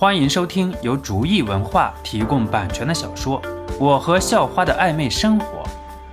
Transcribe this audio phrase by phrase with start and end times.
[0.00, 3.42] 欢迎收听由竹意文化提供版权的小说
[3.80, 5.64] 《我和校花的暧昧生活》，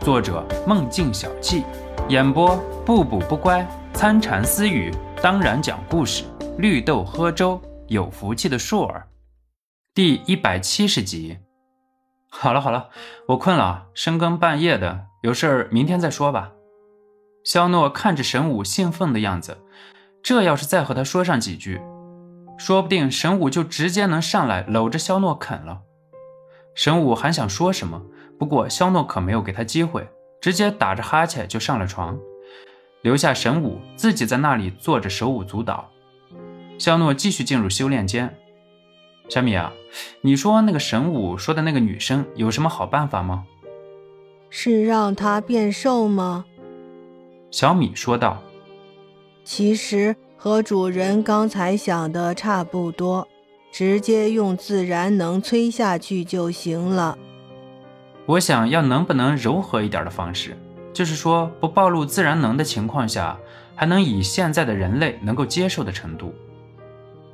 [0.03, 1.63] 作者梦境小憩，
[2.09, 3.63] 演播不补不乖、
[3.93, 6.23] 参禅私语，当然讲故事，
[6.57, 9.07] 绿豆喝粥，有福气的硕儿，
[9.93, 11.37] 第一百七十集。
[12.27, 12.89] 好了好了，
[13.27, 16.53] 我困了，深更半夜的，有事儿明天再说吧。
[17.43, 19.59] 肖诺看着神武兴奋的样子，
[20.23, 21.79] 这要是再和他说上几句，
[22.57, 25.81] 说不定神武就直接能上来搂着肖诺啃了。
[26.73, 28.01] 神武还想说什么，
[28.37, 30.07] 不过肖诺可没有给他机会，
[30.41, 32.19] 直接打着哈欠就上了床，
[33.01, 35.89] 留下神武自己在那里坐着手舞足蹈。
[36.77, 38.37] 肖诺继续进入修炼间。
[39.29, 39.73] 小米啊，
[40.21, 43.45] 你说那个神武说的那个女生有什么好办法吗？
[44.49, 46.45] 是让她变瘦吗？
[47.49, 48.43] 小米说道
[49.45, 50.15] ：“其实
[50.45, 53.27] 和主人刚才想的差不多，
[53.71, 57.17] 直接用自然能催下去就行了。
[58.27, 60.55] 我想要能不能柔和一点的方式，
[60.93, 63.35] 就是说不暴露自然能的情况下，
[63.73, 66.31] 还能以现在的人类能够接受的程度。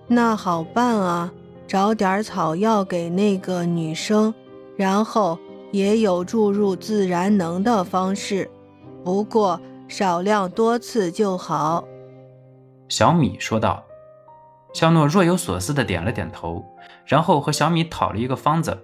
[0.07, 1.29] 那好办啊，
[1.67, 4.33] 找点草药给那个女生，
[4.77, 5.37] 然后
[5.73, 8.49] 也有注入自然能的方式。
[9.03, 9.59] 不过。”
[9.91, 11.83] 少量多次就好，
[12.91, 13.81] 小米说道。
[14.73, 16.61] 肖诺若有所思地点了点头，
[17.05, 18.77] 然后和小米讨了一个方子。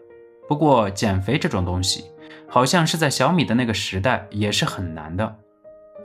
[0.47, 2.05] 不过减肥这种东西，
[2.47, 5.35] 好像是在小米的那个时代也是很难的，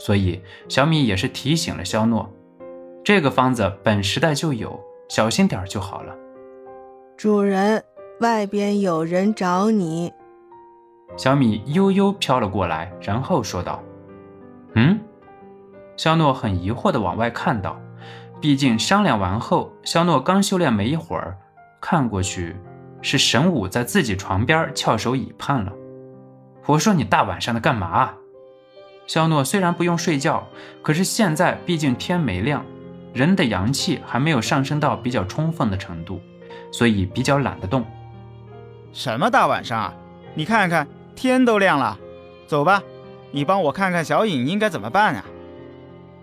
[0.00, 2.28] 所以小米也是提醒了肖诺，
[3.04, 6.12] 这个方子本时代就有，小心点就好了。
[7.16, 7.84] 主人，
[8.18, 10.12] 外边有人找你。
[11.16, 13.80] 小米悠悠飘了过来，然后说道。
[14.74, 14.98] 嗯，
[15.96, 17.80] 肖诺很疑惑地往外看到，
[18.42, 21.38] 毕竟商量完后，肖诺刚修炼没一会儿，
[21.80, 22.56] 看过去
[23.00, 25.72] 是神武在自己床边翘首以盼了。
[26.66, 28.10] 我说你大晚上的干嘛？
[29.06, 30.44] 肖诺虽然不用睡觉，
[30.82, 32.64] 可是现在毕竟天没亮，
[33.12, 36.20] 人的阳气还没有上升到比较充分的程度，
[36.72, 37.86] 所以比较懒得动。
[38.92, 39.94] 什么大晚上啊？
[40.34, 41.96] 你看看天都亮了，
[42.48, 42.82] 走吧。
[43.30, 45.24] 你帮我看看小影应该怎么办啊？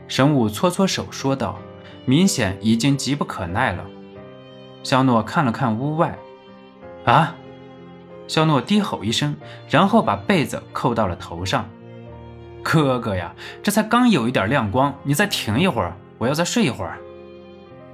[0.09, 1.57] 神武搓搓手说道，
[2.05, 3.85] 明显已经急不可耐了。
[4.83, 6.17] 肖诺看了看屋外，
[7.05, 7.35] 啊！
[8.27, 9.35] 肖诺低吼一声，
[9.69, 11.67] 然后把被子扣到了头上。
[12.61, 13.33] 哥哥呀，
[13.63, 16.97] 这才刚有一点亮光，你再停一会儿，我要再睡一会儿。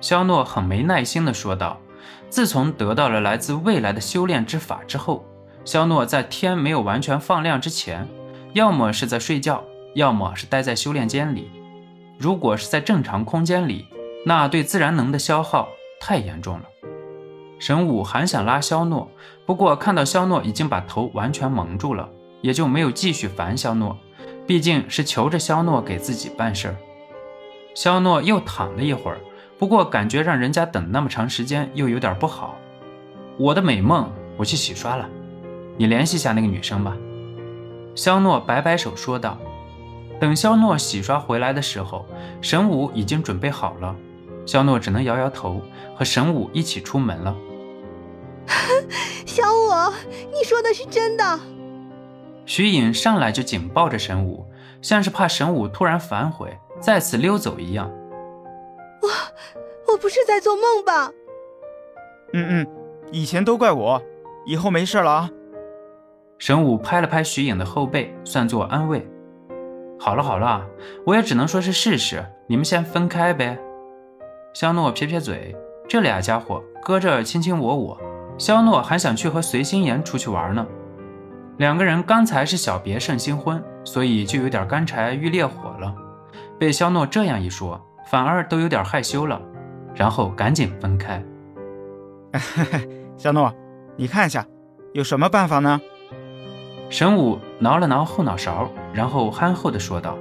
[0.01, 1.79] 肖诺很没耐心地说道。
[2.27, 5.25] 自从得到了来自未来的修炼之法之后，
[5.63, 8.07] 肖诺在天没有完全放亮之前。
[8.53, 9.63] 要么是在睡觉，
[9.93, 11.49] 要么是待在修炼间里。
[12.17, 13.87] 如果是在正常空间里，
[14.25, 16.65] 那对自然能的消耗太严重了。
[17.59, 19.09] 神武还想拉肖诺，
[19.45, 22.09] 不过看到肖诺已经把头完全蒙住了，
[22.41, 23.97] 也就没有继续烦肖诺。
[24.45, 26.75] 毕竟是求着肖诺给自己办事儿。
[27.73, 29.17] 肖诺又躺了一会儿，
[29.57, 32.55] 不过感觉让人家等那么长时间又有点不好。
[33.37, 35.09] 我的美梦，我去洗刷了，
[35.77, 36.95] 你联系一下那个女生吧。
[37.95, 39.37] 肖诺摆摆手说道
[40.19, 42.05] ：“等肖诺洗刷回来的时候，
[42.41, 43.95] 神武已经准备好了。
[44.45, 45.61] 肖诺只能摇摇头，
[45.95, 47.35] 和神武一起出门了。”
[49.25, 49.93] 小五，
[50.31, 51.39] 你说的是真的？
[52.45, 54.45] 徐颖上来就紧抱着神武，
[54.81, 57.91] 像是怕神武突然反悔，再次溜走一样。
[59.01, 59.09] 我
[59.91, 61.11] 我不是在做梦吧？
[62.33, 62.67] 嗯嗯，
[63.11, 64.01] 以前都怪我，
[64.45, 65.29] 以后没事了啊。
[66.37, 69.05] 神武拍了拍徐颖的后背，算作安慰。
[70.05, 70.63] 好了好了，
[71.03, 73.57] 我也只能说是试试，你们先分开呗。
[74.53, 75.55] 肖诺撇撇嘴，
[75.89, 77.99] 这俩家伙搁这卿卿我我，
[78.37, 80.63] 肖诺还想去和随心言出去玩呢。
[81.57, 85.91] 两个人刚才是小别胜新婚，所以就有点干柴遇烈火了。
[86.59, 89.41] 被肖诺这样一说，反而都有点害羞了，
[89.95, 91.19] 然后赶紧分开。
[93.17, 93.51] 肖诺，
[93.97, 94.45] 你看一下，
[94.93, 95.81] 有什么办法呢？
[96.89, 100.17] 神武挠了挠后脑勺，然后憨厚地说道：“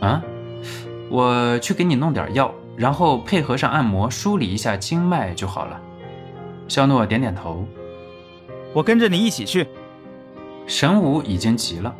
[0.00, 0.22] 啊，
[1.08, 5.80] 我去给你弄点药，然后配合上按摩梳理一下经脉就好了。”
[6.68, 7.66] 肖诺点点头
[8.72, 9.66] ：“我跟着你一起去。”
[10.66, 11.92] 神武已经急了，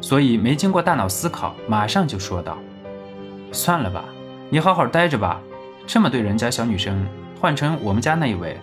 [0.00, 2.56] 所以没经过大脑思考，马上就说道
[3.50, 4.04] ：“算了吧，
[4.50, 5.40] 你好好待着吧。
[5.86, 7.04] 这么对人家小女生，
[7.40, 8.56] 换成我们家那一位，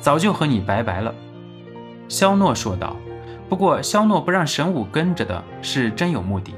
[0.00, 1.14] 早就和你拜拜了。”
[2.08, 2.96] 肖诺说道。
[3.52, 6.54] 不过，肖诺不让神武跟着的是真有目的，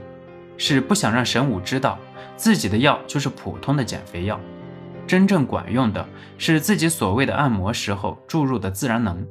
[0.57, 1.99] 是不想让神武知道
[2.37, 4.39] 自己的药就是普通的减肥药。
[5.05, 6.07] 真正管用的
[6.39, 9.27] 是自己所谓的按摩时候注入的自然能。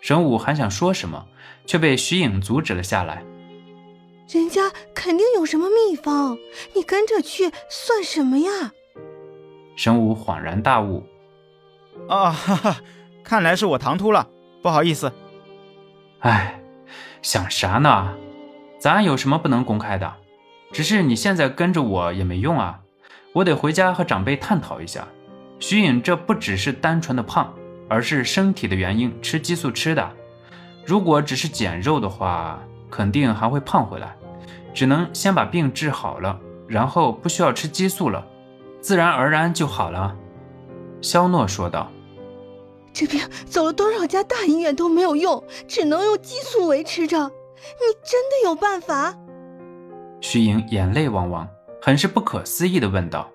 [0.00, 1.26] 神武还想说什么，
[1.66, 3.24] 却被徐颖阻止了下来。
[4.28, 6.38] 人家肯定有什么秘方，
[6.76, 8.70] 你跟着去算什么呀？
[9.74, 11.02] 神武恍然大悟。
[12.08, 12.76] 啊哈哈，
[13.24, 14.28] 看来是我唐突了，
[14.62, 15.12] 不好意思。
[16.20, 16.60] 哎，
[17.26, 18.14] 想啥呢？
[18.78, 20.12] 咱有什么不能公开的？
[20.70, 22.78] 只是你现在跟着我也没用啊，
[23.32, 25.08] 我得回家和长辈探讨一下。
[25.58, 27.52] 徐颖这不只是单纯的胖，
[27.88, 30.08] 而是身体的原因，吃激素吃的。
[30.84, 34.14] 如果只是减肉的话，肯定还会胖回来。
[34.72, 36.38] 只能先把病治好了，
[36.68, 38.24] 然后不需要吃激素了，
[38.80, 40.14] 自然而然就好了。
[41.00, 41.90] 肖诺说道
[42.98, 47.18] ：“这病走了多少家大医院都没有用，只能用激素维持着。
[47.28, 49.14] 你真的有办法？”
[50.22, 51.46] 徐莹眼泪汪汪，
[51.82, 53.30] 很是不可思议地问道：“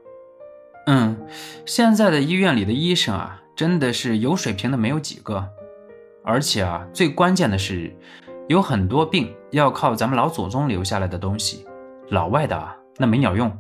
[0.87, 1.15] 嗯，
[1.63, 5.47] 现在的医院里的医生啊，真的是有水平的没有几个，
[6.23, 7.95] 而且啊，最关键的是，
[8.47, 11.67] 有很多病要靠咱们老祖宗留下来的东西，
[12.09, 13.55] 老外的啊那没鸟用。”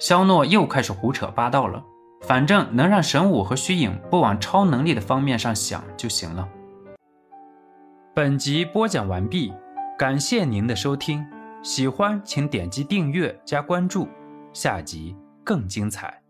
[0.00, 1.80] 肖诺又开始胡扯八道了。
[2.22, 6.48] 反正能让神武和虚影不往超能力的方面上想就行了。
[8.14, 9.52] 本集播讲完毕，
[9.98, 11.24] 感谢您的收听，
[11.62, 14.08] 喜欢请点击订阅加关注，
[14.52, 15.14] 下集
[15.44, 16.25] 更精彩。